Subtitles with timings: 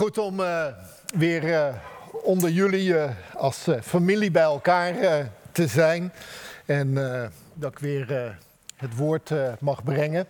[0.00, 0.66] goed om uh,
[1.06, 1.74] weer uh,
[2.22, 4.94] onder jullie uh, als familie bij elkaar
[5.52, 6.12] te zijn.
[6.66, 6.94] En
[7.54, 8.38] dat ik weer
[8.76, 10.26] het woord mag brengen.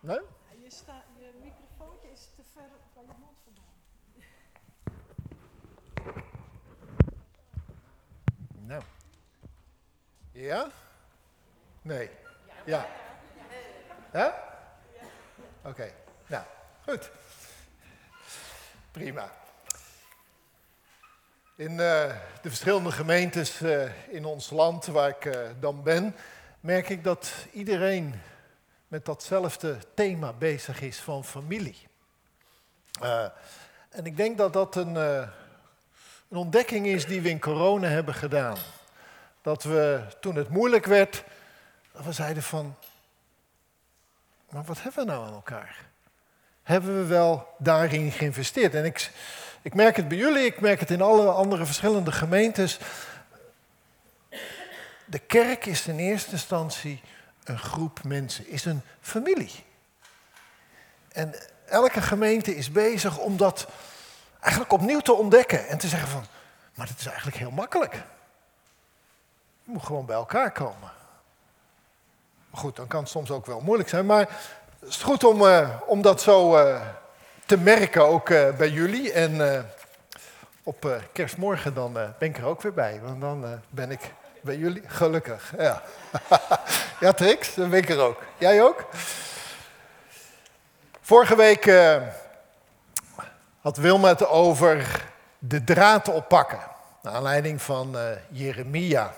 [0.00, 0.20] Nee?
[0.62, 3.74] Je, sta, je microfoontje is te ver van je mond vandaan.
[8.66, 8.82] Nou.
[10.32, 10.70] Ja?
[11.82, 12.10] Nee.
[12.64, 12.86] Ja.
[14.14, 14.28] Hè?
[15.62, 15.92] Oké,
[16.26, 16.44] nou,
[16.84, 17.10] goed.
[18.90, 19.32] Prima.
[21.56, 21.76] In uh,
[22.42, 26.16] de verschillende gemeentes uh, in ons land waar ik uh, dan ben,
[26.60, 28.20] merk ik dat iedereen
[28.88, 31.88] met datzelfde thema bezig is van familie.
[33.90, 35.28] en ik denk dat dat een, een
[36.28, 38.56] ontdekking is die we in corona hebben gedaan.
[39.42, 41.24] Dat we toen het moeilijk werd,
[41.92, 42.76] we zeiden van,
[44.54, 45.76] maar wat hebben we nou aan elkaar?
[46.62, 48.74] Hebben we wel daarin geïnvesteerd?
[48.74, 49.10] En ik,
[49.62, 52.78] ik merk het bij jullie, ik merk het in alle andere verschillende gemeentes.
[55.04, 57.02] De kerk is in eerste instantie
[57.44, 59.64] een groep mensen, is een familie.
[61.12, 61.34] En
[61.66, 63.68] elke gemeente is bezig om dat
[64.40, 66.26] eigenlijk opnieuw te ontdekken en te zeggen van,
[66.74, 67.94] maar dat is eigenlijk heel makkelijk.
[69.62, 70.92] Je moet gewoon bij elkaar komen.
[72.54, 74.06] Goed, dan kan het soms ook wel moeilijk zijn.
[74.06, 74.28] Maar
[74.80, 76.80] het is goed om, uh, om dat zo uh,
[77.46, 79.12] te merken, ook uh, bij jullie.
[79.12, 79.66] En
[80.62, 83.00] op kerstmorgen dan ben ik er ook weer bij.
[83.02, 85.52] Want dan ben ik bij jullie gelukkig.
[85.58, 85.82] Ja,
[87.00, 88.22] ja Trix, dan ben ik er ook.
[88.38, 88.84] Jij ook?
[91.00, 91.72] Vorige week
[93.60, 95.04] had Wilma het over
[95.38, 96.60] de draad oppakken.
[97.02, 97.96] Naar aanleiding van
[98.28, 99.14] Jeremia.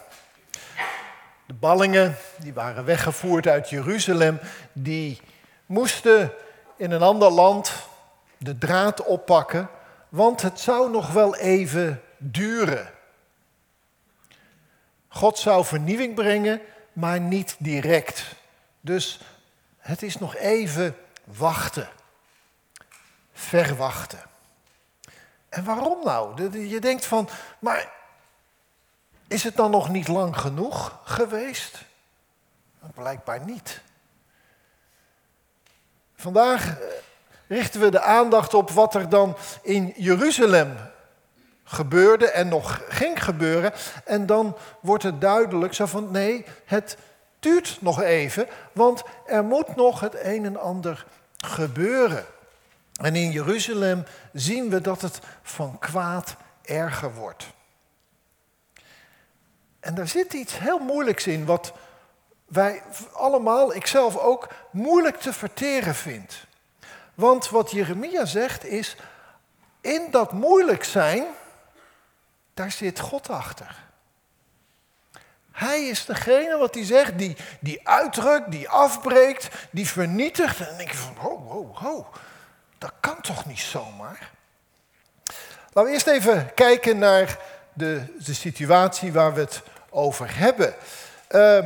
[1.47, 4.41] De ballingen, die waren weggevoerd uit Jeruzalem,
[4.73, 5.21] die
[5.67, 6.33] moesten
[6.77, 7.73] in een ander land
[8.39, 9.69] de draad oppakken,
[10.09, 12.91] want het zou nog wel even duren.
[15.09, 16.61] God zou vernieuwing brengen,
[16.93, 18.25] maar niet direct.
[18.81, 19.21] Dus
[19.79, 21.89] het is nog even wachten.
[23.33, 24.23] Verwachten.
[25.49, 26.59] En waarom nou?
[26.69, 27.29] Je denkt van,
[27.59, 27.93] maar
[29.29, 31.85] is het dan nog niet lang genoeg geweest?
[32.95, 33.81] Blijkbaar niet.
[36.17, 36.87] Vandaag eh,
[37.47, 40.77] richten we de aandacht op wat er dan in Jeruzalem
[41.65, 43.73] gebeurde en nog ging gebeuren.
[44.05, 46.97] En dan wordt het duidelijk zo van nee, het
[47.39, 52.25] duurt nog even, want er moet nog het een en ander gebeuren.
[53.01, 57.55] En in Jeruzalem zien we dat het van kwaad erger wordt.
[59.87, 61.73] En daar zit iets heel moeilijks in, wat
[62.47, 62.83] wij
[63.13, 66.47] allemaal, ikzelf ook, moeilijk te verteren vindt.
[67.15, 68.97] Want wat Jeremia zegt is,
[69.81, 71.25] in dat moeilijk zijn,
[72.55, 73.85] daar zit God achter.
[75.53, 80.61] Hij is degene wat hij zegt, die, die uitdrukt, die afbreekt, die vernietigt.
[80.61, 82.07] En dan denk je van, ho, ho, ho,
[82.79, 84.31] dat kan toch niet zomaar?
[85.73, 87.39] Laten we eerst even kijken naar
[87.73, 89.63] de, de situatie waar we het
[89.97, 90.75] over hebben.
[91.31, 91.65] Uh,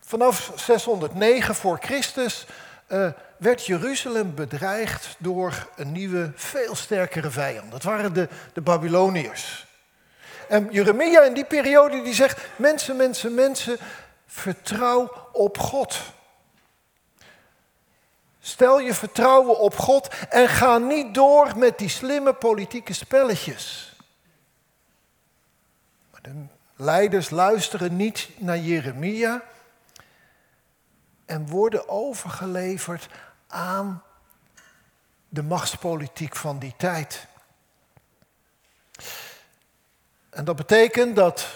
[0.00, 2.46] vanaf 609 voor Christus
[2.88, 7.70] uh, werd Jeruzalem bedreigd door een nieuwe, veel sterkere vijand.
[7.70, 9.66] Dat waren de, de Babyloniërs.
[10.48, 13.76] En Jeremia in die periode die zegt, mensen, mensen, mensen,
[14.26, 16.00] vertrouw op God.
[18.40, 23.96] Stel je vertrouwen op God en ga niet door met die slimme politieke spelletjes.
[26.10, 26.46] Maar de
[26.82, 29.42] Leiders luisteren niet naar Jeremia
[31.24, 33.08] en worden overgeleverd
[33.46, 34.02] aan
[35.28, 37.26] de machtspolitiek van die tijd.
[40.30, 41.46] En dat betekent dat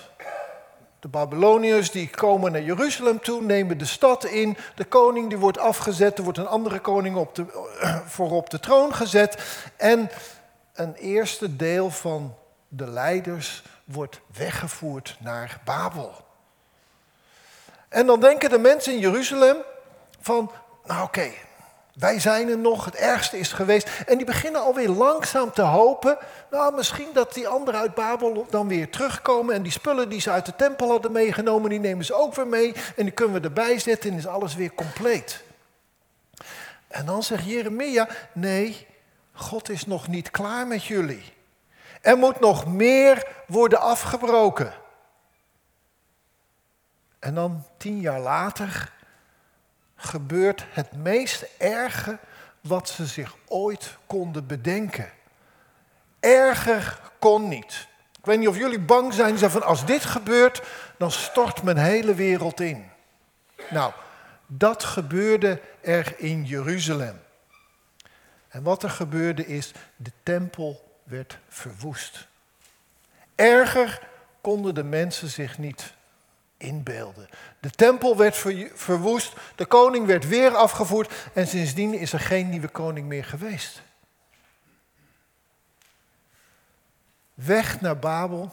[1.00, 4.56] de Babyloniërs die komen naar Jeruzalem toe, nemen de stad in.
[4.74, 7.72] De koning die wordt afgezet, er wordt een andere koning op de,
[8.14, 9.62] voor op de troon gezet.
[9.76, 10.10] En
[10.72, 12.34] een eerste deel van
[12.68, 16.24] de leiders wordt weggevoerd naar Babel.
[17.88, 19.56] En dan denken de mensen in Jeruzalem
[20.20, 20.50] van,
[20.84, 21.30] nou oké,
[21.94, 23.90] wij zijn er nog, het ergste is geweest.
[24.06, 26.18] En die beginnen alweer langzaam te hopen,
[26.50, 30.30] nou misschien dat die anderen uit Babel dan weer terugkomen en die spullen die ze
[30.30, 33.46] uit de tempel hadden meegenomen, die nemen ze ook weer mee en die kunnen we
[33.48, 35.44] erbij zetten en is alles weer compleet.
[36.88, 38.86] En dan zegt Jeremia, nee,
[39.32, 41.34] God is nog niet klaar met jullie.
[42.06, 44.72] Er moet nog meer worden afgebroken.
[47.18, 48.92] En dan tien jaar later
[49.96, 52.18] gebeurt het meest erge
[52.60, 55.10] wat ze zich ooit konden bedenken.
[56.20, 57.88] Erger kon niet.
[58.18, 60.62] Ik weet niet of jullie bang zijn, van als dit gebeurt,
[60.98, 62.90] dan stort mijn hele wereld in.
[63.70, 63.92] Nou,
[64.46, 67.22] dat gebeurde er in Jeruzalem.
[68.48, 72.26] En wat er gebeurde is, de tempel werd verwoest.
[73.34, 74.08] Erger
[74.40, 75.94] konden de mensen zich niet
[76.56, 77.28] inbeelden.
[77.60, 78.36] De tempel werd
[78.74, 83.82] verwoest, de koning werd weer afgevoerd en sindsdien is er geen nieuwe koning meer geweest.
[87.34, 88.52] Weg naar Babel.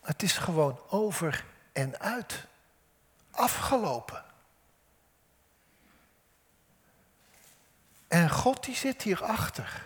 [0.00, 2.44] Het is gewoon over en uit.
[3.30, 4.24] Afgelopen.
[8.12, 9.82] En God die zit hierachter.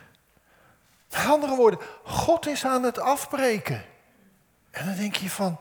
[1.11, 3.84] Met andere woorden, God is aan het afbreken.
[4.70, 5.61] En dan denk je van,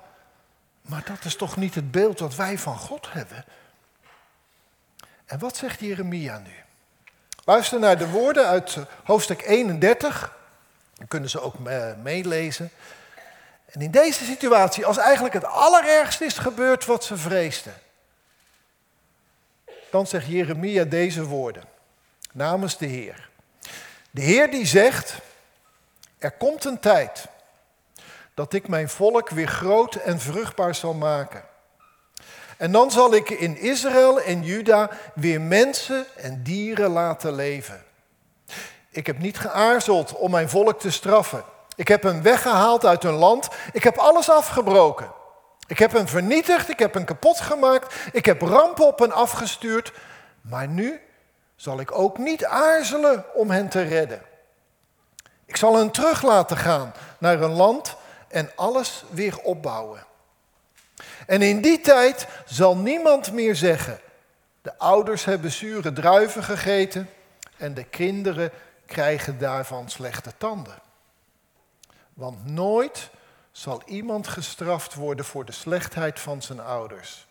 [0.81, 3.45] maar dat is toch niet het beeld wat wij van God hebben?
[5.25, 6.53] En wat zegt Jeremia nu?
[7.43, 10.37] Luister naar de woorden uit hoofdstuk 31.
[10.93, 11.55] Dan kunnen ze ook
[12.03, 12.71] meelezen.
[13.65, 17.73] En in deze situatie, als eigenlijk het allerergste is gebeurd wat ze vreesden,
[19.91, 21.73] dan zegt Jeremia deze woorden
[22.35, 23.29] namens de Heer.
[24.11, 25.17] De Heer die zegt,
[26.17, 27.27] er komt een tijd
[28.33, 31.43] dat ik mijn volk weer groot en vruchtbaar zal maken.
[32.57, 37.83] En dan zal ik in Israël en Juda weer mensen en dieren laten leven.
[38.89, 41.43] Ik heb niet geaarzeld om mijn volk te straffen.
[41.75, 43.47] Ik heb hen weggehaald uit hun land.
[43.71, 45.11] Ik heb alles afgebroken.
[45.67, 46.69] Ik heb hen vernietigd.
[46.69, 47.95] Ik heb hen kapot gemaakt.
[48.11, 49.93] Ik heb rampen op hen afgestuurd.
[50.41, 51.01] Maar nu
[51.55, 54.21] zal ik ook niet aarzelen om hen te redden.
[55.45, 57.95] Ik zal hen terug laten gaan naar een land
[58.27, 60.05] en alles weer opbouwen.
[61.27, 63.99] En in die tijd zal niemand meer zeggen:
[64.61, 67.09] de ouders hebben zure druiven gegeten
[67.57, 68.51] en de kinderen
[68.85, 70.79] krijgen daarvan slechte tanden.
[72.13, 73.09] Want nooit
[73.51, 77.24] zal iemand gestraft worden voor de slechtheid van zijn ouders.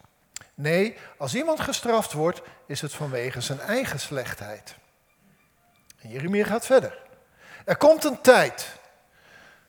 [0.54, 4.74] Nee, als iemand gestraft wordt, is het vanwege zijn eigen slechtheid.
[6.00, 7.02] En Jeremia gaat verder.
[7.64, 8.66] Er komt een tijd,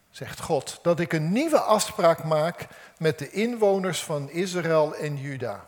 [0.10, 2.68] zegt God, dat ik een nieuwe afspraak maak
[2.98, 5.66] met de inwoners van Israël en Juda.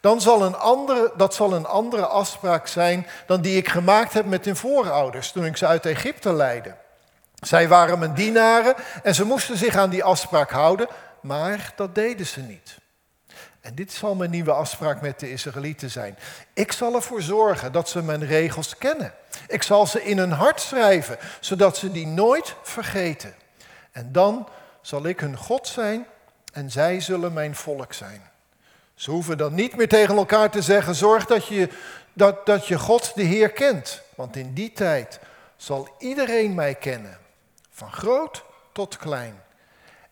[0.00, 4.26] Dan zal een andere, dat zal een andere afspraak zijn dan die ik gemaakt heb
[4.26, 6.76] met hun voorouders toen ik ze uit Egypte leidde.
[7.34, 10.88] Zij waren mijn dienaren en ze moesten zich aan die afspraak houden,
[11.20, 12.82] maar dat deden ze niet.
[13.64, 16.18] En dit zal mijn nieuwe afspraak met de Israëlieten zijn.
[16.52, 19.14] Ik zal ervoor zorgen dat ze mijn regels kennen.
[19.48, 23.34] Ik zal ze in hun hart schrijven, zodat ze die nooit vergeten.
[23.92, 24.48] En dan
[24.80, 26.06] zal ik hun God zijn
[26.52, 28.22] en zij zullen mijn volk zijn.
[28.94, 31.68] Ze hoeven dan niet meer tegen elkaar te zeggen: zorg dat je,
[32.12, 34.02] dat, dat je God de Heer kent.
[34.14, 35.20] Want in die tijd
[35.56, 37.18] zal iedereen mij kennen,
[37.70, 39.42] van groot tot klein.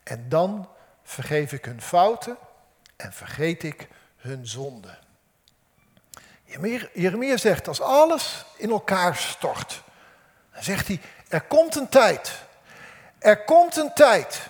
[0.03, 0.69] En dan
[1.03, 2.37] vergeef ik hun fouten
[3.03, 4.97] en vergeet ik hun zonde.
[6.93, 9.83] Jeremia zegt, als alles in elkaar stort,
[10.53, 12.31] dan zegt hij, er komt een tijd,
[13.19, 14.41] er komt een tijd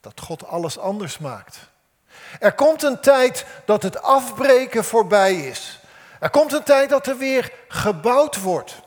[0.00, 1.58] dat God alles anders maakt.
[2.40, 5.80] Er komt een tijd dat het afbreken voorbij is.
[6.20, 8.80] Er komt een tijd dat er weer gebouwd wordt.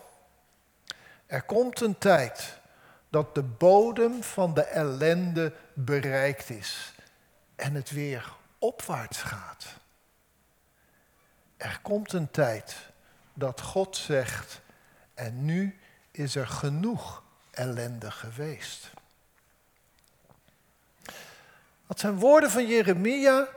[1.25, 2.59] Er komt een tijd
[3.09, 6.93] dat de bodem van de ellende bereikt is
[7.61, 9.65] en het weer opwaarts gaat.
[11.57, 12.75] Er komt een tijd
[13.33, 14.61] dat God zegt,
[15.13, 15.79] en nu
[16.11, 18.89] is er genoeg ellende geweest.
[21.87, 23.47] Dat zijn woorden van Jeremia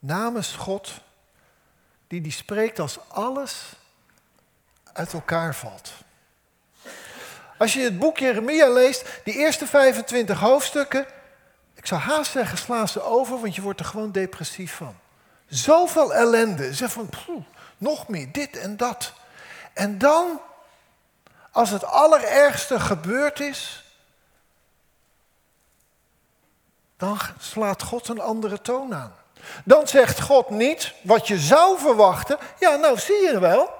[0.00, 1.00] namens God,
[2.06, 3.72] die die spreekt als alles
[4.92, 5.92] uit elkaar valt.
[7.58, 11.06] Als je het boek Jeremia leest, die eerste 25 hoofdstukken,
[11.78, 14.96] ik zou haast zeggen, sla ze over, want je wordt er gewoon depressief van.
[15.46, 16.74] Zoveel ellende.
[16.74, 17.08] Zeg van,
[17.76, 19.12] nog meer, dit en dat.
[19.72, 20.40] En dan,
[21.50, 23.84] als het allerergste gebeurd is,
[26.96, 29.14] dan slaat God een andere toon aan.
[29.64, 32.38] Dan zegt God niet wat je zou verwachten.
[32.58, 33.70] Ja, nou zie je wel.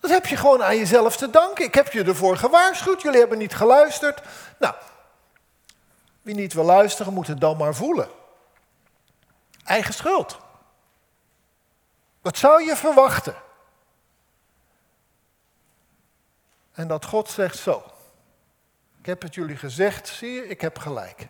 [0.00, 1.64] Dat heb je gewoon aan jezelf te danken.
[1.64, 4.20] Ik heb je ervoor gewaarschuwd, jullie hebben niet geluisterd.
[4.58, 4.74] Nou,
[6.26, 8.08] wie niet wil luisteren, moet het dan maar voelen.
[9.64, 10.38] Eigen schuld.
[12.20, 13.34] Wat zou je verwachten?
[16.72, 17.84] En dat God zegt zo.
[18.98, 21.28] Ik heb het jullie gezegd, zie je, ik heb gelijk.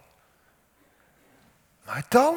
[1.85, 2.37] Maar dan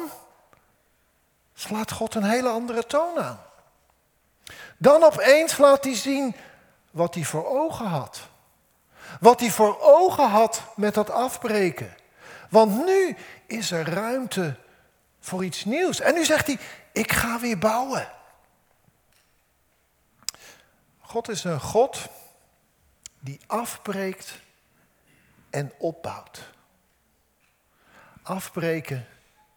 [1.54, 3.40] slaat God een hele andere toon aan.
[4.76, 6.36] Dan opeens laat hij zien
[6.90, 8.20] wat hij voor ogen had.
[9.20, 11.98] Wat hij voor ogen had met dat afbreken.
[12.50, 13.16] Want nu
[13.46, 14.56] is er ruimte
[15.20, 16.00] voor iets nieuws.
[16.00, 16.58] En nu zegt hij,
[16.92, 18.12] ik ga weer bouwen.
[20.98, 22.08] God is een God
[23.20, 24.38] die afbreekt
[25.50, 26.50] en opbouwt.
[28.22, 29.06] Afbreken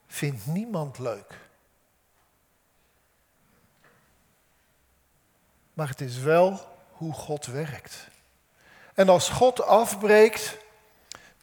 [0.07, 1.39] vindt niemand leuk.
[5.73, 8.07] Maar het is wel hoe God werkt.
[8.93, 10.57] En als God afbreekt,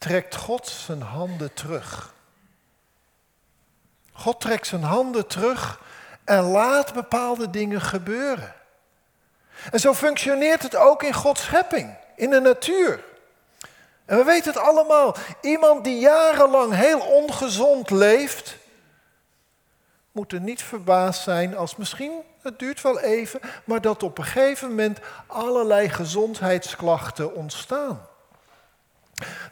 [0.00, 2.14] trekt God zijn handen terug.
[4.12, 5.80] God trekt zijn handen terug
[6.24, 8.54] en laat bepaalde dingen gebeuren.
[9.70, 13.04] En zo functioneert het ook in Gods schepping, in de natuur.
[14.04, 15.16] En we weten het allemaal.
[15.40, 18.56] Iemand die jarenlang heel ongezond leeft,
[20.12, 24.24] moet er niet verbaasd zijn als misschien, het duurt wel even, maar dat op een
[24.24, 28.08] gegeven moment allerlei gezondheidsklachten ontstaan.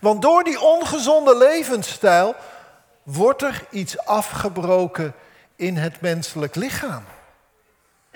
[0.00, 2.34] Want door die ongezonde levensstijl
[3.02, 5.14] wordt er iets afgebroken
[5.56, 7.04] in het menselijk lichaam.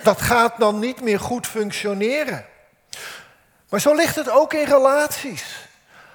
[0.03, 2.47] Dat gaat dan niet meer goed functioneren.
[3.69, 5.69] Maar zo ligt het ook in relaties.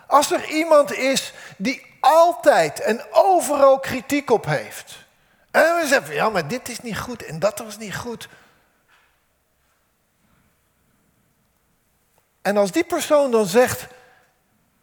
[0.08, 5.06] Als er iemand is die altijd en overal kritiek op heeft.
[5.52, 8.28] En we zeggen, ja, maar dit is niet goed en dat was niet goed.
[12.42, 13.88] En als die persoon dan zegt,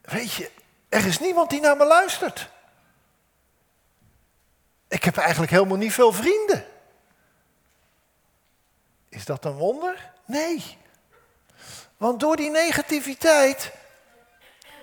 [0.05, 0.51] weet je,
[0.89, 2.51] er is niemand die naar me luistert.
[4.89, 6.67] Ik heb eigenlijk helemaal niet veel vrienden.
[9.09, 10.13] Is dat een wonder?
[10.25, 10.79] Nee.
[11.97, 13.73] Want door die negativiteit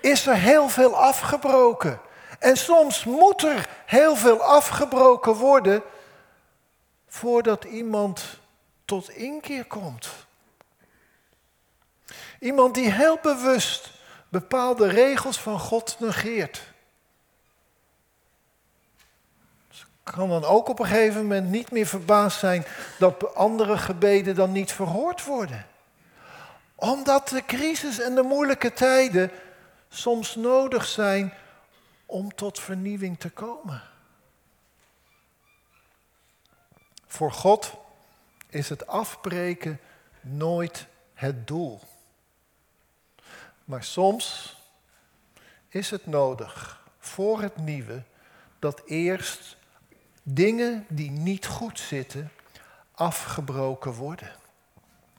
[0.00, 2.00] is er heel veel afgebroken.
[2.38, 5.82] En soms moet er heel veel afgebroken worden
[7.08, 8.24] voordat iemand
[8.84, 10.08] tot inkeer komt.
[12.38, 13.91] Iemand die heel bewust
[14.32, 16.62] bepaalde regels van God negeert.
[20.02, 22.64] kan dan ook op een gegeven moment niet meer verbaasd zijn
[22.98, 25.66] dat andere gebeden dan niet verhoord worden.
[26.74, 29.30] Omdat de crisis en de moeilijke tijden
[29.88, 31.34] soms nodig zijn
[32.06, 33.82] om tot vernieuwing te komen.
[37.06, 37.72] Voor God
[38.48, 39.80] is het afbreken
[40.20, 41.80] nooit het doel.
[43.72, 44.56] Maar soms
[45.68, 48.02] is het nodig voor het nieuwe
[48.58, 49.56] dat eerst
[50.22, 52.32] dingen die niet goed zitten
[52.94, 54.32] afgebroken worden.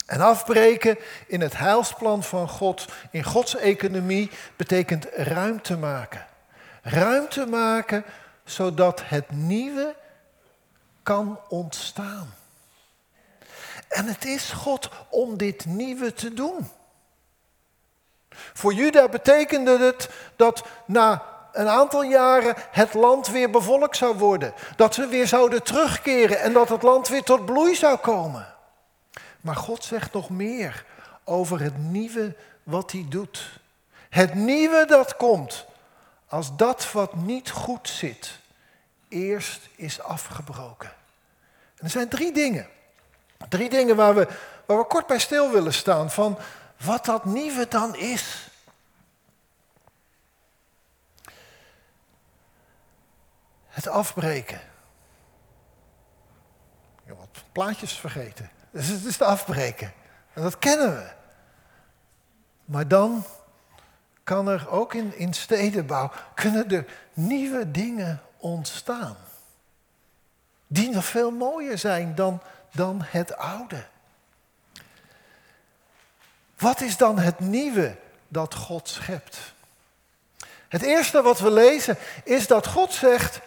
[0.05, 6.25] En afbreken in het heilsplan van God, in Gods economie, betekent ruimte maken.
[6.81, 8.03] Ruimte maken
[8.43, 9.95] zodat het nieuwe
[11.03, 12.33] kan ontstaan.
[13.87, 16.69] En het is God om dit nieuwe te doen.
[18.53, 24.53] Voor Juda betekende het dat na een aantal jaren het land weer bevolkt zou worden.
[24.75, 28.47] Dat ze weer zouden terugkeren en dat het land weer tot bloei zou komen.
[29.41, 30.85] Maar God zegt nog meer
[31.23, 33.59] over het nieuwe wat hij doet.
[34.09, 35.65] Het nieuwe dat komt
[36.27, 38.41] als dat wat niet goed zit
[39.13, 40.91] eerst is afgebroken.
[41.77, 42.67] En er zijn drie dingen.
[43.49, 44.27] Drie dingen waar we,
[44.65, 46.37] waar we kort bij stil willen staan van
[46.83, 48.47] wat dat nieuwe dan is.
[53.67, 54.61] Het afbreken.
[57.03, 58.49] Heb wat plaatjes vergeten.
[58.71, 59.93] Dus het is het afbreken.
[60.33, 61.11] En dat kennen we.
[62.65, 63.23] Maar dan
[64.23, 69.17] kan er ook in, in stedenbouw, kunnen er nieuwe dingen ontstaan.
[70.67, 73.85] Die nog veel mooier zijn dan, dan het oude.
[76.57, 77.95] Wat is dan het nieuwe
[78.27, 79.37] dat God schept?
[80.67, 83.39] Het eerste wat we lezen is dat God zegt,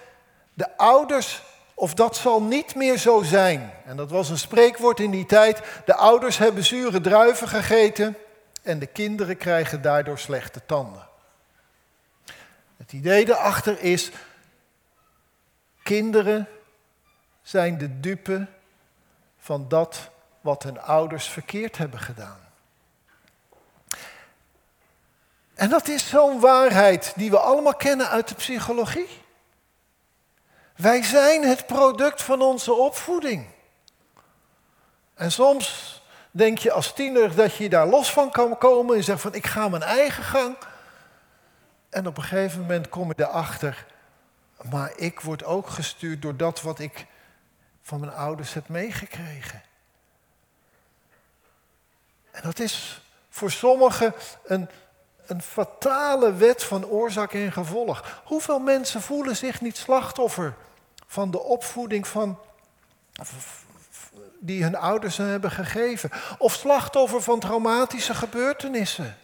[0.54, 1.42] de ouders,
[1.74, 3.72] of dat zal niet meer zo zijn.
[3.84, 5.60] En dat was een spreekwoord in die tijd.
[5.84, 8.16] De ouders hebben zure druiven gegeten
[8.62, 11.08] en de kinderen krijgen daardoor slechte tanden.
[12.76, 14.10] Het idee erachter is,
[15.82, 16.48] kinderen
[17.42, 18.46] zijn de dupe
[19.38, 20.10] van dat
[20.40, 22.38] wat hun ouders verkeerd hebben gedaan.
[25.56, 29.08] En dat is zo'n waarheid die we allemaal kennen uit de psychologie.
[30.76, 33.46] Wij zijn het product van onze opvoeding.
[35.14, 35.96] En soms
[36.30, 39.46] denk je als tiener dat je daar los van kan komen en zegt van ik
[39.46, 40.56] ga mijn eigen gang.
[41.88, 43.86] En op een gegeven moment kom je erachter,
[44.70, 47.06] Maar ik word ook gestuurd door dat wat ik
[47.82, 49.62] van mijn ouders heb meegekregen.
[52.30, 54.68] En dat is voor sommigen een,
[55.26, 58.22] een fatale wet van oorzaak en gevolg.
[58.24, 60.54] Hoeveel mensen voelen zich niet slachtoffer
[61.06, 62.38] van de opvoeding van,
[64.38, 66.10] die hun ouders hebben gegeven?
[66.38, 69.16] Of slachtoffer van traumatische gebeurtenissen?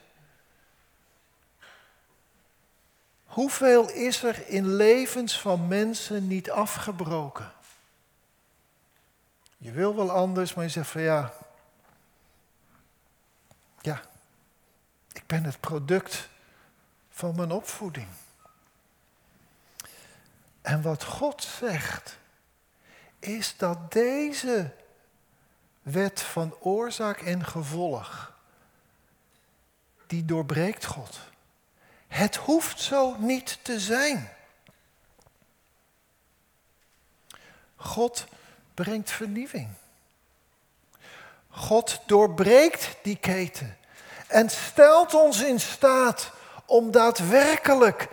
[3.25, 7.53] Hoeveel is er in levens van mensen niet afgebroken?
[9.57, 11.33] Je wil wel anders, maar je zegt van ja,
[13.81, 14.03] ja,
[15.33, 16.29] ben het product
[17.11, 18.07] van mijn opvoeding.
[20.63, 22.19] En wat God zegt,
[23.19, 24.75] is dat deze
[25.83, 28.33] wet van oorzaak en gevolg,
[30.07, 31.21] die doorbreekt God.
[32.09, 34.31] Het hoeft zo niet te zijn.
[37.77, 38.27] God
[38.75, 39.69] brengt vernieuwing.
[41.49, 43.77] God doorbreekt die keten
[44.33, 46.31] en stelt ons in staat
[46.67, 48.09] om daadwerkelijk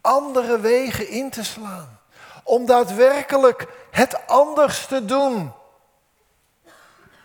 [0.00, 1.98] andere wegen in te slaan.
[2.44, 5.52] Om daadwerkelijk het anders te doen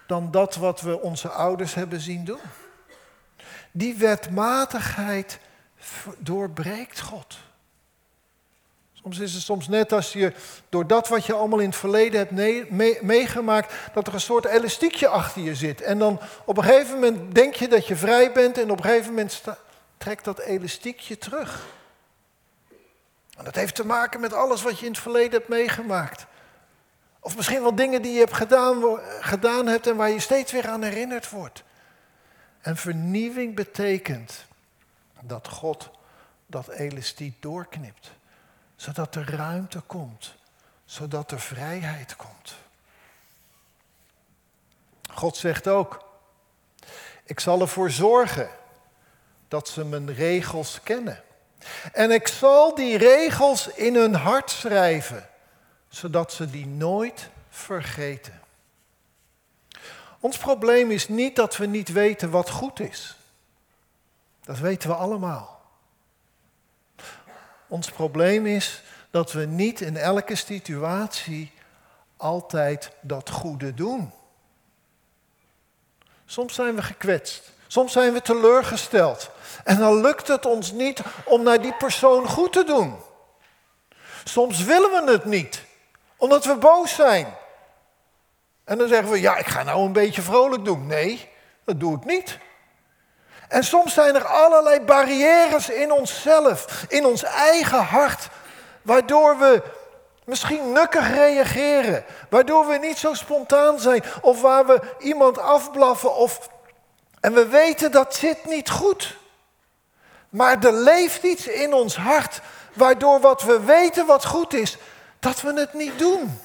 [0.08, 2.42] dan dat wat we onze ouders hebben zien doen.
[3.72, 5.40] Die wetmatigheid
[6.18, 7.38] doorbreekt God.
[9.04, 10.34] Soms is het soms net als je
[10.70, 15.08] door dat wat je allemaal in het verleden hebt meegemaakt, dat er een soort elastiekje
[15.08, 15.82] achter je zit.
[15.82, 18.84] En dan op een gegeven moment denk je dat je vrij bent en op een
[18.84, 19.42] gegeven moment
[19.98, 21.66] trekt dat elastiekje terug.
[23.38, 26.26] En dat heeft te maken met alles wat je in het verleden hebt meegemaakt.
[27.20, 30.68] Of misschien wel dingen die je hebt gedaan, gedaan hebt en waar je steeds weer
[30.68, 31.64] aan herinnerd wordt.
[32.62, 34.46] En vernieuwing betekent
[35.22, 35.90] dat God
[36.46, 38.12] dat elastiek doorknipt.
[38.84, 40.34] Zodat er ruimte komt.
[40.86, 42.56] Zodat er vrijheid komt.
[45.14, 46.06] God zegt ook,
[47.24, 48.50] ik zal ervoor zorgen
[49.48, 51.24] dat ze mijn regels kennen.
[51.94, 55.30] En ik zal die regels in hun hart schrijven,
[55.90, 58.42] zodat ze die nooit vergeten.
[60.20, 63.16] Ons probleem is niet dat we niet weten wat goed is.
[64.42, 65.63] Dat weten we allemaal.
[67.74, 68.82] Ons probleem is
[69.12, 71.52] dat we niet in elke situatie
[72.18, 74.12] altijd dat goede doen.
[76.26, 77.52] Soms zijn we gekwetst.
[77.68, 79.30] Soms zijn we teleurgesteld.
[79.64, 82.96] En dan lukt het ons niet om naar die persoon goed te doen.
[84.24, 85.64] Soms willen we het niet,
[86.18, 87.28] omdat we boos zijn.
[88.64, 90.88] En dan zeggen we, ja, ik ga nou een beetje vrolijk doen.
[90.88, 91.30] Nee,
[91.64, 92.38] dat doe ik niet.
[93.54, 98.30] En soms zijn er allerlei barrières in onszelf, in ons eigen hart,
[98.82, 99.62] waardoor we
[100.26, 106.50] misschien nukkig reageren, waardoor we niet zo spontaan zijn, of waar we iemand afblaffen, of...
[107.20, 109.18] en we weten dat zit niet goed.
[110.30, 112.42] Maar er leeft iets in ons hart,
[112.74, 114.78] waardoor wat we weten wat goed is,
[115.20, 116.40] dat we het niet doen.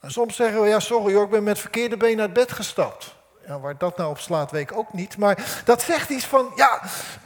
[0.00, 3.16] En soms zeggen we, ja sorry hoor, ik ben met verkeerde been naar bed gestapt.
[3.56, 5.16] Waar dat nou op slaat, weet ik ook niet.
[5.16, 6.82] Maar dat zegt iets van, ja,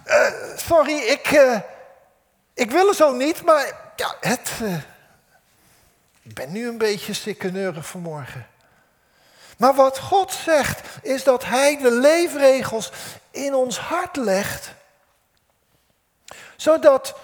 [0.06, 1.58] uh, sorry, ik, uh,
[2.54, 4.76] ik wil er zo niet, maar ja, het, uh,
[6.22, 8.46] ik ben nu een beetje sikkeneurig vanmorgen.
[9.56, 12.92] Maar wat God zegt, is dat Hij de leefregels
[13.30, 14.74] in ons hart legt,
[16.56, 17.14] zodat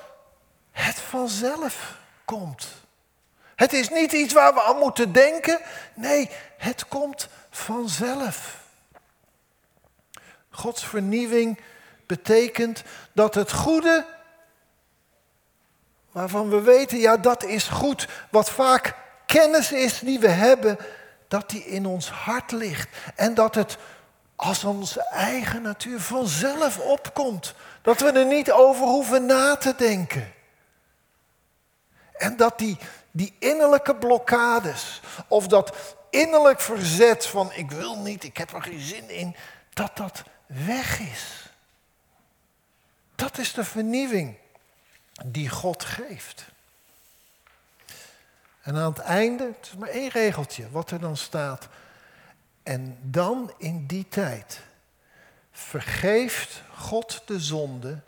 [0.71, 2.67] het vanzelf komt.
[3.55, 5.61] Het is niet iets waar we aan moeten denken,
[5.95, 8.67] nee, het komt vanzelf.
[10.59, 11.61] Gods vernieuwing
[12.07, 14.07] betekent dat het goede,
[16.13, 18.95] waarvan we weten, ja dat is goed, wat vaak
[19.27, 20.79] kennis is die we hebben,
[21.29, 22.89] dat die in ons hart ligt.
[23.15, 23.77] En dat het
[24.37, 27.55] als onze eigen natuur vanzelf opkomt.
[27.83, 30.33] Dat we er niet over hoeven na te denken.
[32.13, 32.79] En dat die,
[33.11, 35.73] die innerlijke blokkades, of dat
[36.11, 39.37] innerlijk verzet van ik wil niet, ik heb er geen zin in,
[39.73, 41.49] dat dat weg is.
[43.15, 44.37] Dat is de vernieuwing
[45.25, 46.47] die God geeft.
[48.63, 51.69] En aan het einde, het is maar één regeltje, wat er dan staat.
[52.63, 54.61] En dan in die tijd
[55.53, 58.01] vergeeft God de zonde.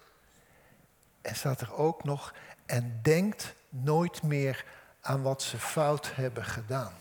[1.23, 2.35] En staat er ook nog,
[2.67, 4.65] en denkt nooit meer
[5.01, 6.95] aan wat ze fout hebben gedaan.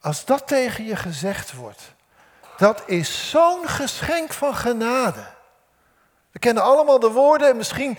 [0.00, 1.94] Als dat tegen je gezegd wordt,
[2.56, 5.26] dat is zo'n geschenk van genade.
[6.30, 7.98] We kennen allemaal de woorden en misschien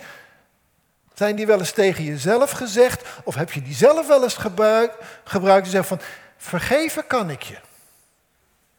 [1.14, 5.04] zijn die wel eens tegen jezelf gezegd of heb je die zelf wel eens gebruikt,
[5.24, 6.00] gebruikt zegt van
[6.36, 7.58] vergeven kan ik je.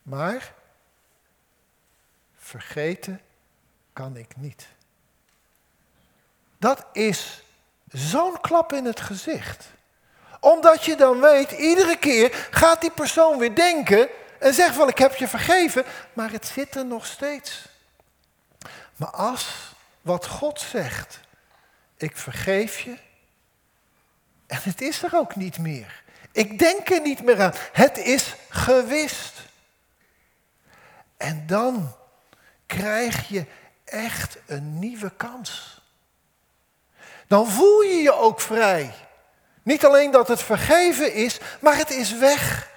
[0.03, 0.53] Maar
[2.37, 3.21] vergeten
[3.93, 4.67] kan ik niet.
[6.57, 7.43] Dat is
[7.91, 9.67] zo'n klap in het gezicht.
[10.39, 14.97] Omdat je dan weet, iedere keer gaat die persoon weer denken en zegt wel ik
[14.97, 17.67] heb je vergeven, maar het zit er nog steeds.
[18.95, 21.19] Maar als wat God zegt,
[21.97, 22.97] ik vergeef je,
[24.47, 26.03] en het is er ook niet meer.
[26.31, 27.53] Ik denk er niet meer aan.
[27.71, 29.33] Het is gewist.
[31.17, 31.95] En dan
[32.65, 33.45] krijg je
[33.83, 35.81] echt een nieuwe kans.
[37.27, 38.93] Dan voel je je ook vrij.
[39.63, 42.69] Niet alleen dat het vergeven is, maar het is weg.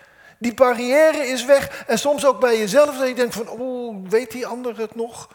[0.42, 1.84] Die barrière is weg.
[1.86, 5.28] En soms ook bij jezelf dat je denkt van, oh, weet die ander het nog?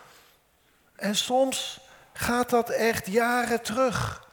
[0.95, 1.79] En soms
[2.13, 4.27] gaat dat echt jaren terug.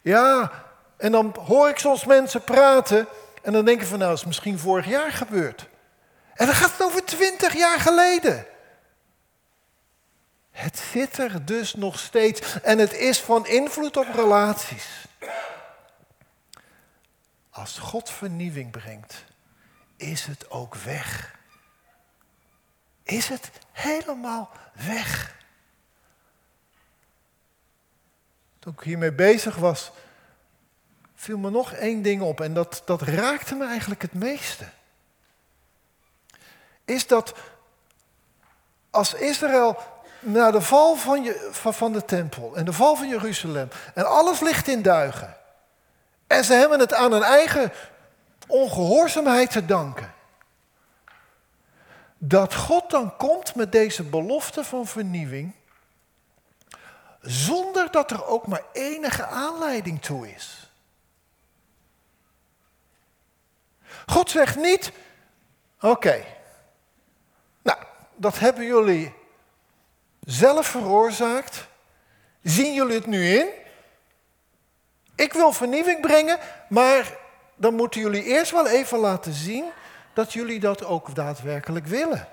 [0.00, 0.52] Ja,
[0.96, 3.06] en dan hoor ik soms mensen praten
[3.42, 5.66] en dan denk ik van, nou, dat is misschien vorig jaar gebeurd.
[6.34, 8.46] En dan gaat het over twintig jaar geleden.
[10.50, 15.06] Het zit er dus nog steeds en het is van invloed op relaties.
[17.50, 19.24] Als God vernieuwing brengt,
[19.98, 21.36] is het ook weg.
[23.02, 25.36] Is het helemaal weg.
[28.58, 29.90] Toen ik hiermee bezig was,
[31.14, 34.64] viel me nog één ding op en dat, dat raakte me eigenlijk het meeste.
[36.84, 37.34] Is dat
[38.90, 39.76] als Israël
[40.20, 44.06] na de val van, je, van, van de tempel en de val van Jeruzalem en
[44.06, 45.36] alles ligt in duigen
[46.26, 47.72] en ze hebben het aan hun eigen
[48.48, 50.14] ongehoorzaamheid te danken.
[52.18, 55.54] Dat God dan komt met deze belofte van vernieuwing,
[57.20, 60.72] zonder dat er ook maar enige aanleiding toe is.
[64.06, 64.92] God zegt niet,
[65.80, 66.24] oké,
[67.62, 67.78] nou,
[68.16, 69.14] dat hebben jullie
[70.20, 71.66] zelf veroorzaakt.
[72.42, 73.48] Zien jullie het nu in?
[75.14, 77.18] Ik wil vernieuwing brengen, maar
[77.58, 79.64] dan moeten jullie eerst wel even laten zien
[80.12, 82.28] dat jullie dat ook daadwerkelijk willen.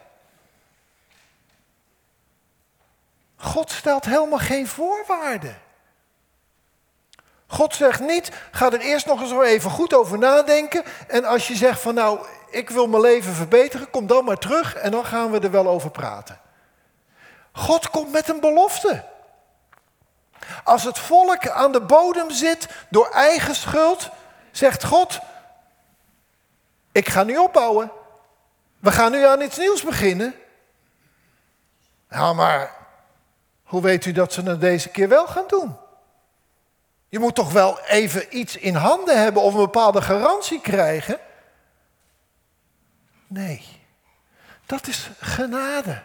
[3.36, 5.58] God stelt helemaal geen voorwaarden.
[7.48, 10.84] God zegt niet, ga er eerst nog eens even goed over nadenken.
[11.08, 14.76] En als je zegt van nou, ik wil mijn leven verbeteren, kom dan maar terug
[14.76, 16.40] en dan gaan we er wel over praten.
[17.52, 19.06] God komt met een belofte.
[20.64, 24.10] Als het volk aan de bodem zit door eigen schuld,
[24.58, 25.20] zegt God,
[26.92, 27.92] ik ga nu opbouwen.
[28.80, 30.36] We gaan nu aan iets nieuws beginnen.
[32.10, 32.76] Nou, maar
[33.64, 35.78] hoe weet u dat ze het deze keer wel gaan doen?
[37.10, 41.20] Je moet toch wel even iets in handen hebben of een bepaalde garantie krijgen?
[43.28, 43.66] Nee,
[44.66, 46.04] dat is genade.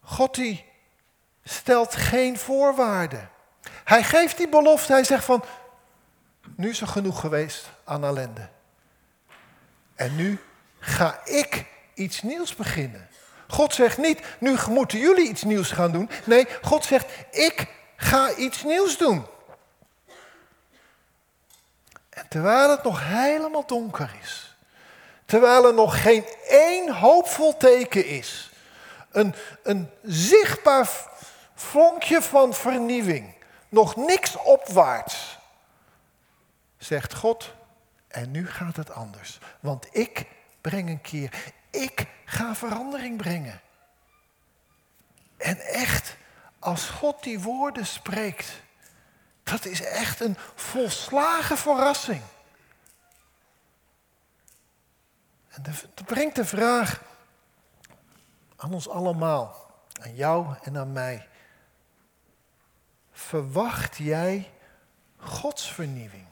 [0.00, 0.64] God die
[1.44, 3.30] stelt geen voorwaarden.
[3.84, 5.44] Hij geeft die belofte, hij zegt van,
[6.56, 8.48] nu is er genoeg geweest aan ellende.
[9.94, 10.38] En nu
[10.78, 11.64] ga ik
[11.94, 13.08] iets nieuws beginnen.
[13.48, 16.10] God zegt niet, nu moeten jullie iets nieuws gaan doen.
[16.24, 17.66] Nee, God zegt, ik
[17.96, 19.26] ga iets nieuws doen.
[22.08, 24.56] En terwijl het nog helemaal donker is,
[25.24, 28.50] terwijl er nog geen één hoopvol teken is,
[29.10, 30.88] een, een zichtbaar
[31.54, 33.34] vonkje van vernieuwing,
[33.68, 35.35] nog niks opwaarts,
[36.86, 37.54] zegt God,
[38.08, 39.38] en nu gaat het anders.
[39.60, 40.26] Want ik
[40.60, 43.60] breng een keer, ik ga verandering brengen.
[45.36, 46.16] En echt,
[46.58, 48.62] als God die woorden spreekt,
[49.42, 52.22] dat is echt een volslagen verrassing.
[55.48, 57.02] En dat brengt de vraag
[58.56, 59.70] aan ons allemaal,
[60.00, 61.28] aan jou en aan mij.
[63.12, 64.50] Verwacht jij
[65.16, 66.26] Gods vernieuwing?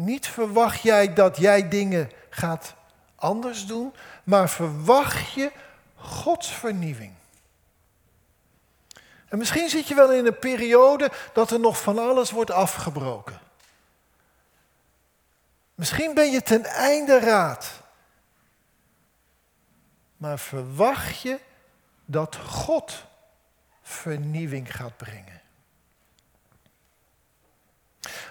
[0.00, 2.74] Niet verwacht jij dat jij dingen gaat
[3.14, 5.52] anders doen, maar verwacht je
[5.94, 7.14] Gods vernieuwing.
[9.28, 13.40] En misschien zit je wel in een periode dat er nog van alles wordt afgebroken.
[15.74, 17.70] Misschien ben je ten einde raad.
[20.16, 21.38] Maar verwacht je
[22.04, 23.04] dat God
[23.82, 25.40] vernieuwing gaat brengen?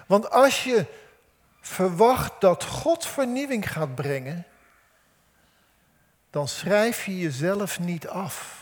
[0.06, 0.86] Want als je
[1.60, 4.46] verwacht dat God vernieuwing gaat brengen,
[6.30, 8.58] dan schrijf je jezelf niet af.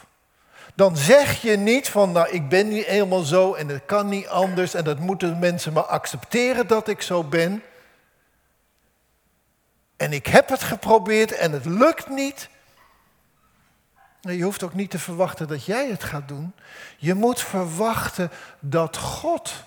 [0.74, 4.28] dan zeg je niet van, nou ik ben niet helemaal zo en het kan niet
[4.28, 7.62] anders en dat moeten mensen maar accepteren dat ik zo ben.
[9.96, 12.48] En ik heb het geprobeerd en het lukt niet.
[14.20, 16.54] Je hoeft ook niet te verwachten dat jij het gaat doen.
[16.96, 18.30] Je moet verwachten
[18.60, 19.64] dat God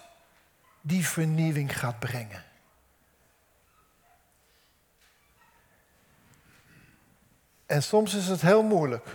[0.81, 2.43] die vernieuwing gaat brengen.
[7.71, 9.05] En soms is het heel moeilijk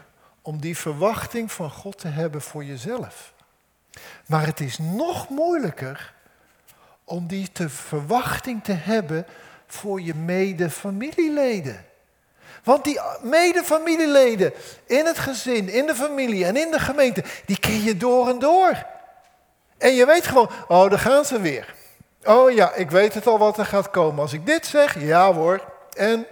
[0.42, 3.32] om die verwachting van God te hebben voor jezelf.
[4.26, 6.14] Maar het is nog moeilijker
[7.04, 9.26] om die te verwachting te hebben
[9.66, 11.84] voor je medefamilieleden.
[12.64, 14.52] Want die medefamilieleden
[14.86, 18.38] in het gezin, in de familie en in de gemeente, die ken je door en
[18.38, 18.86] door.
[19.78, 21.74] En je weet gewoon, oh, daar gaan ze weer.
[22.24, 24.20] Oh ja, ik weet het al wat er gaat komen.
[24.20, 25.60] Als ik dit zeg, ja hoor.
[25.96, 26.26] En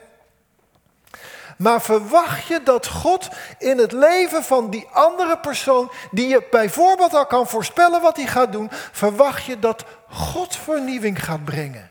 [1.59, 7.15] maar verwacht je dat God in het leven van die andere persoon, die je bijvoorbeeld
[7.15, 11.91] al kan voorspellen wat hij gaat doen, verwacht je dat God vernieuwing gaat brengen?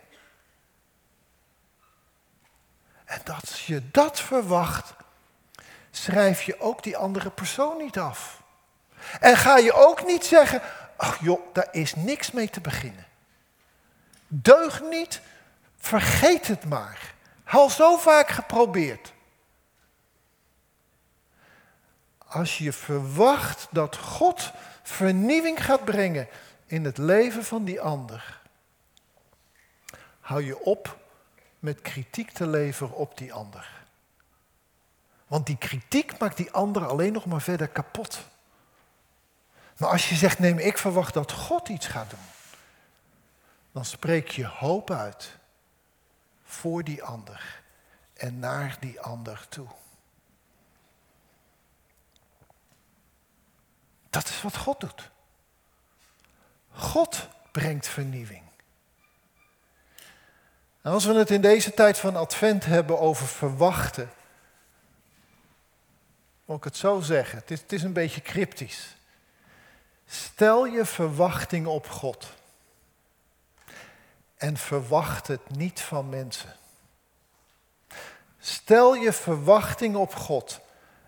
[3.06, 4.94] En dat je dat verwacht,
[5.92, 8.42] schrijf je ook die andere persoon niet af.
[9.20, 10.62] En ga je ook niet zeggen,
[10.96, 13.06] ach joh, daar is niks mee te beginnen.
[14.28, 15.22] Deug niet,
[15.78, 17.14] vergeet het maar.
[17.46, 19.14] Al zo vaak geprobeerd.
[22.34, 24.52] Als je verwacht dat God
[24.84, 26.28] vernieuwing gaat brengen
[26.66, 28.42] in het leven van die ander,
[30.20, 30.98] hou je op
[31.60, 33.70] met kritiek te leveren op die ander.
[35.28, 38.20] Want die kritiek maakt die ander alleen nog maar verder kapot.
[39.78, 42.28] Maar als je zegt, nee, ik verwacht dat God iets gaat doen,
[43.72, 45.38] dan spreek je hoop uit
[46.44, 47.62] voor die ander
[48.14, 49.68] en naar die ander toe.
[54.14, 55.12] Dat is wat God doet.
[56.72, 58.44] God brengt vernieuwing.
[60.82, 64.12] Als we het in deze tijd van Advent hebben over verwachten,
[66.46, 68.96] moet ik het zo zeggen, het is, het is een beetje cryptisch.
[70.06, 72.34] Stel je verwachting op God
[74.38, 76.56] en verwacht het niet van mensen.
[78.40, 80.60] Stel je verwachting op God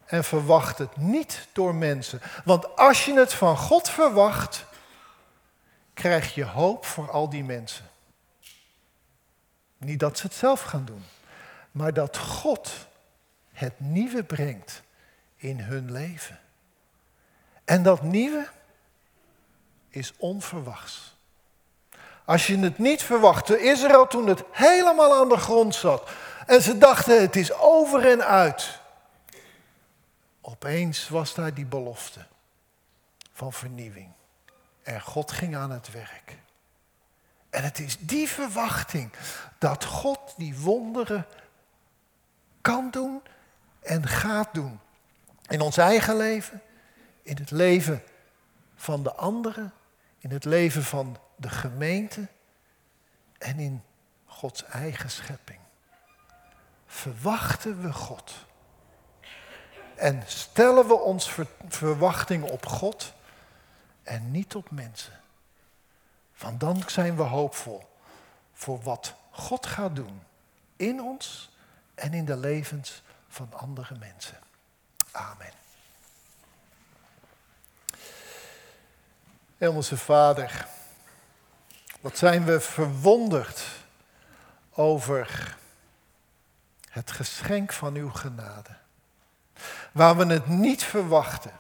[0.06, 2.22] en verwacht het niet door mensen.
[2.44, 4.66] Want als je het van God verwacht,
[5.94, 7.86] krijg je hoop voor al die mensen.
[9.78, 11.04] Niet dat ze het zelf gaan doen,
[11.72, 12.72] maar dat God
[13.54, 14.82] het nieuwe brengt
[15.36, 16.40] in hun leven.
[17.66, 18.48] En dat nieuwe
[19.90, 21.16] is onverwachts.
[22.26, 26.10] Als je het niet verwachtte, Israël toen het helemaal aan de grond zat
[26.46, 28.80] en ze dachten het is over en uit.
[30.66, 32.26] Opeens was daar die belofte
[33.32, 34.12] van vernieuwing.
[34.84, 36.38] En God ging aan het werk.
[37.50, 39.12] En het is die verwachting
[39.58, 41.26] dat God die wonderen
[42.62, 43.22] kan doen
[43.80, 44.80] en gaat doen.
[45.48, 46.62] In ons eigen leven,
[47.22, 48.04] in het leven
[48.76, 49.74] van de anderen,
[50.18, 52.28] in het leven van de gemeente
[53.38, 53.84] en in
[54.26, 55.60] Gods eigen schepping.
[56.86, 58.46] Verwachten we God
[59.96, 61.36] en stellen we ons
[61.68, 63.14] verwachting op God
[64.04, 65.20] en niet op mensen.
[66.38, 67.88] Want dan zijn we hoopvol
[68.54, 70.22] voor wat God gaat doen
[70.76, 71.50] in ons
[71.96, 74.40] en in de levens van andere mensen.
[75.12, 75.52] Amen.
[79.58, 80.68] Hemelse Vader,
[82.02, 83.66] wat zijn we verwonderd
[84.72, 85.58] over
[86.90, 88.84] het geschenk van uw genade
[89.96, 91.52] waar we het niet verwachten.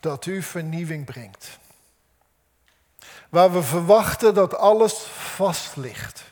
[0.00, 1.58] Dat u vernieuwing brengt.
[3.28, 4.94] Waar we verwachten dat alles
[5.34, 6.24] vast ligt.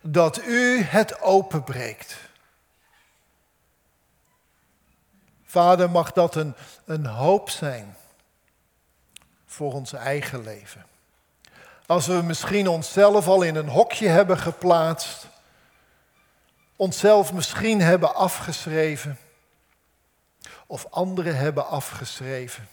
[0.00, 2.16] Dat u het openbreekt.
[5.44, 7.96] Vader, mag dat een, een hoop zijn
[9.46, 10.86] voor ons eigen leven.
[11.86, 15.29] Als we misschien onszelf al in een hokje hebben geplaatst,
[16.80, 19.18] onszelf misschien hebben afgeschreven
[20.66, 22.68] of anderen hebben afgeschreven.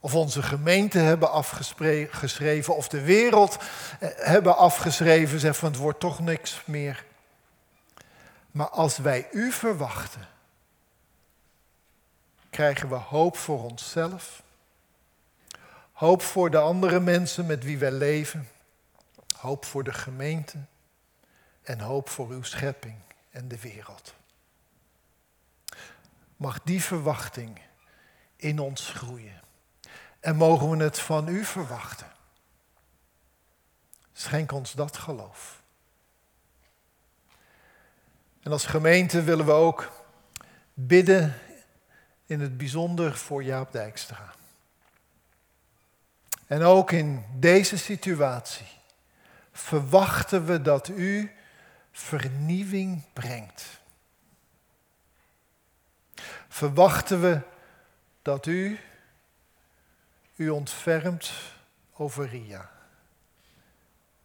[0.00, 3.56] Of onze gemeente hebben afgeschreven, of de wereld
[4.00, 7.04] eh, hebben afgeschreven, zeggen van het wordt toch niks meer.
[8.50, 10.28] Maar als wij u verwachten,
[12.50, 14.42] krijgen we hoop voor onszelf,
[15.92, 18.48] hoop voor de andere mensen met wie wij leven,
[19.36, 20.58] hoop voor de gemeente,
[21.62, 22.96] en hoop voor uw schepping
[23.30, 24.14] en de wereld.
[26.36, 27.60] mag die verwachting
[28.36, 29.40] in ons groeien.
[30.20, 32.12] En mogen we het van u verwachten.
[34.12, 35.62] Schenk ons dat geloof.
[38.42, 39.92] En als gemeente willen we ook
[40.74, 41.38] bidden
[42.26, 44.34] in het bijzonder voor Jaap Dijkstra.
[46.46, 48.66] En ook in deze situatie
[49.52, 51.32] verwachten we dat u
[51.92, 53.80] vernieuwing brengt.
[56.48, 57.40] Verwachten we
[58.22, 58.78] dat u
[60.36, 61.32] u ontfermt
[61.92, 62.70] over Ria,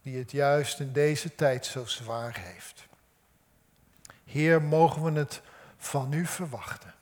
[0.01, 2.87] die het juist in deze tijd zo zwaar heeft.
[4.25, 5.41] Heer, mogen we het
[5.77, 6.93] van u verwachten.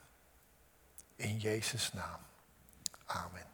[1.15, 2.19] In Jezus' naam.
[3.06, 3.44] Amen.